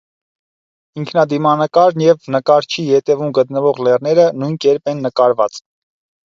[1.01, 5.65] Ինքնադիմանկարն և նկարչի ետևում գտնվող լեռները նույն կերպ են նկարված։